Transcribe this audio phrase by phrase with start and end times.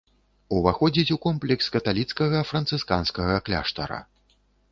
[0.59, 3.99] Уваходзіць у комплекс каталіцкага францысканскага кляштара.